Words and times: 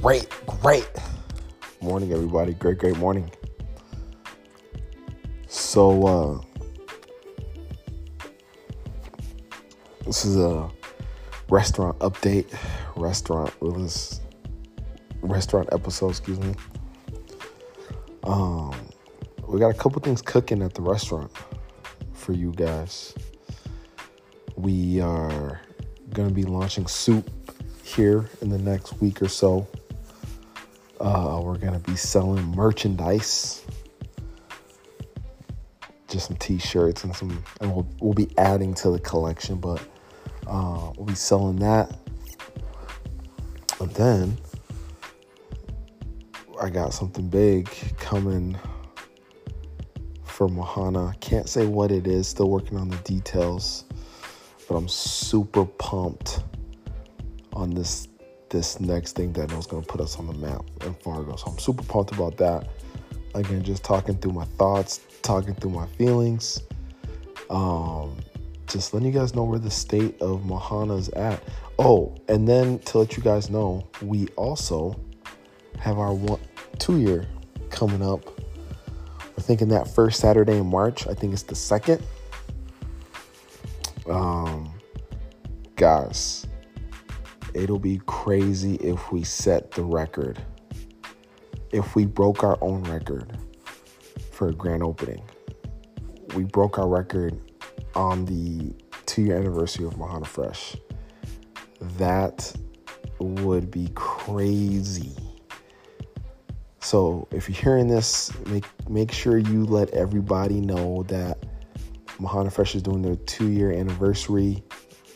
great, 0.00 0.28
great 0.46 0.88
morning, 1.82 2.10
everybody. 2.12 2.54
Great, 2.54 2.78
great 2.78 2.96
morning. 2.96 3.30
So, 5.46 6.06
uh, 6.06 6.40
this 10.06 10.24
is 10.24 10.38
a 10.38 10.70
restaurant 11.50 11.98
update, 11.98 12.46
restaurant 12.96 13.52
release, 13.60 14.22
restaurant 15.20 15.68
episode, 15.70 16.10
excuse 16.10 16.40
me. 16.40 16.54
Um, 18.24 18.74
we 19.48 19.60
got 19.60 19.68
a 19.68 19.74
couple 19.74 20.00
things 20.00 20.22
cooking 20.22 20.62
at 20.62 20.72
the 20.72 20.82
restaurant 20.82 21.30
for 22.14 22.32
you 22.32 22.52
guys. 22.52 23.14
We 24.56 25.00
are 25.02 25.60
going 26.14 26.28
to 26.28 26.34
be 26.34 26.44
launching 26.44 26.86
soup 26.86 27.28
here 27.84 28.30
in 28.40 28.48
the 28.48 28.58
next 28.58 28.98
week 29.02 29.20
or 29.20 29.28
so. 29.28 29.68
Uh, 31.00 31.40
we're 31.42 31.56
going 31.56 31.72
to 31.72 31.90
be 31.90 31.96
selling 31.96 32.44
merchandise, 32.54 33.64
just 36.08 36.26
some 36.26 36.36
t-shirts 36.36 37.04
and 37.04 37.16
some, 37.16 37.42
and 37.62 37.74
we'll, 37.74 37.88
we'll 38.00 38.12
be 38.12 38.28
adding 38.36 38.74
to 38.74 38.90
the 38.90 38.98
collection, 39.00 39.56
but 39.56 39.80
uh, 40.46 40.92
we'll 40.98 41.06
be 41.06 41.14
selling 41.14 41.56
that. 41.56 41.98
And 43.80 43.90
then 43.92 44.36
I 46.60 46.68
got 46.68 46.92
something 46.92 47.30
big 47.30 47.70
coming 47.98 48.58
for 50.22 50.48
Mahana. 50.48 51.18
Can't 51.20 51.48
say 51.48 51.64
what 51.64 51.90
it 51.90 52.06
is, 52.06 52.28
still 52.28 52.50
working 52.50 52.76
on 52.76 52.90
the 52.90 52.96
details, 52.98 53.86
but 54.68 54.74
I'm 54.74 54.88
super 54.88 55.64
pumped 55.64 56.44
on 57.54 57.70
this 57.70 58.06
this 58.50 58.80
next 58.80 59.16
thing 59.16 59.32
that 59.32 59.50
I 59.50 59.52
know 59.52 59.60
is 59.60 59.66
going 59.66 59.82
to 59.82 59.88
put 59.88 60.00
us 60.00 60.18
on 60.18 60.26
the 60.26 60.34
map 60.34 60.64
in 60.84 60.94
Fargo. 60.94 61.36
So 61.36 61.52
I'm 61.52 61.58
super 61.58 61.82
pumped 61.84 62.12
about 62.12 62.36
that. 62.38 62.68
Again, 63.34 63.62
just 63.62 63.84
talking 63.84 64.16
through 64.16 64.32
my 64.32 64.44
thoughts, 64.44 65.00
talking 65.22 65.54
through 65.54 65.70
my 65.70 65.86
feelings. 65.86 66.62
Um, 67.48 68.16
just 68.66 68.92
letting 68.92 69.12
you 69.12 69.18
guys 69.18 69.34
know 69.34 69.44
where 69.44 69.58
the 69.58 69.70
state 69.70 70.20
of 70.20 70.44
Mahana's 70.44 71.08
at. 71.10 71.42
Oh, 71.78 72.16
and 72.28 72.46
then 72.46 72.80
to 72.80 72.98
let 72.98 73.16
you 73.16 73.22
guys 73.22 73.50
know, 73.50 73.88
we 74.02 74.28
also 74.36 74.98
have 75.78 75.98
our 75.98 76.12
one 76.12 76.40
two 76.78 77.00
year 77.00 77.26
coming 77.70 78.02
up. 78.02 78.24
We're 79.36 79.42
thinking 79.42 79.68
that 79.68 79.88
first 79.88 80.20
Saturday 80.20 80.58
in 80.58 80.66
March. 80.66 81.06
I 81.06 81.14
think 81.14 81.32
it's 81.32 81.42
the 81.42 81.54
second. 81.54 82.02
Um, 84.08 84.72
guys, 85.76 86.46
it'll 87.54 87.78
be 87.78 88.00
crazy 88.06 88.74
if 88.76 89.12
we 89.12 89.22
set 89.24 89.70
the 89.72 89.84
record. 89.84 90.42
If 91.72 91.94
we 91.94 92.06
broke 92.06 92.42
our 92.42 92.58
own 92.60 92.82
record 92.84 93.36
for 94.40 94.48
a 94.48 94.52
grand 94.52 94.82
opening. 94.82 95.22
We 96.34 96.44
broke 96.44 96.78
our 96.78 96.88
record 96.88 97.38
on 97.94 98.24
the 98.24 98.74
two 99.04 99.22
year 99.22 99.36
anniversary 99.36 99.84
of 99.84 99.94
Mahana 99.94 100.26
Fresh. 100.26 100.76
That 101.98 102.50
would 103.18 103.70
be 103.70 103.90
crazy. 103.94 105.14
So 106.80 107.28
if 107.30 107.48
you're 107.48 107.60
hearing 107.60 107.88
this, 107.88 108.32
make 108.46 108.64
make 108.88 109.12
sure 109.12 109.36
you 109.36 109.66
let 109.66 109.90
everybody 109.90 110.60
know 110.60 111.04
that 111.08 111.44
Mahana 112.18 112.50
Fresh 112.50 112.74
is 112.74 112.82
doing 112.82 113.02
their 113.02 113.16
two 113.16 113.48
year 113.48 113.72
anniversary. 113.72 114.62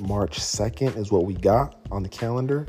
March 0.00 0.40
2nd 0.40 0.96
is 0.96 1.10
what 1.10 1.24
we 1.24 1.34
got 1.34 1.76
on 1.90 2.02
the 2.02 2.08
calendar. 2.08 2.66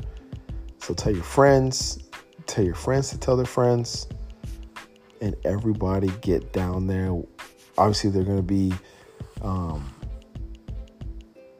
So 0.78 0.94
tell 0.94 1.12
your 1.12 1.24
friends, 1.24 1.98
tell 2.46 2.64
your 2.64 2.74
friends 2.74 3.10
to 3.10 3.18
tell 3.18 3.36
their 3.36 3.46
friends, 3.46 4.06
and 5.20 5.34
everybody 5.44 6.08
get 6.20 6.52
down 6.52 6.86
there. 6.86 7.20
Obviously, 7.78 8.10
they're 8.10 8.24
going 8.24 8.36
to 8.36 8.42
be, 8.42 8.72
um, 9.42 9.92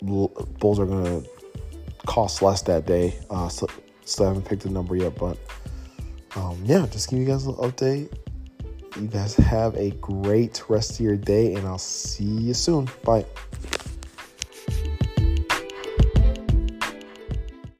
bowls 0.03 0.79
are 0.79 0.87
going 0.87 1.23
to 1.23 1.29
cost 2.07 2.43
less 2.43 2.63
that 2.63 2.87
day. 2.87 3.19
Uh, 3.31 3.49
so, 3.49 3.67
still 4.05 4.27
haven't 4.27 4.45
picked 4.45 4.65
a 4.65 4.71
number 4.71 4.97
yet, 4.97 5.17
but 5.17 5.37
um, 6.37 6.61
yeah, 6.65 6.87
just 6.91 7.11
give 7.11 7.19
you 7.19 7.25
guys 7.25 7.47
a 7.47 7.51
little 7.51 7.71
update. 7.71 8.17
You 9.01 9.09
guys 9.09 9.35
have 9.35 9.75
a 9.77 9.91
great 9.91 10.63
rest 10.69 10.93
of 10.93 11.01
your 11.01 11.17
day, 11.17 11.55
and 11.55 11.67
I'll 11.67 11.77
see 11.77 12.25
you 12.25 12.55
soon. 12.55 12.89
Bye. 13.05 13.27